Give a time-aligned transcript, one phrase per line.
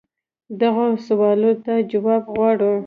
[0.61, 2.71] دغو سوالونو ته جواب غواړي.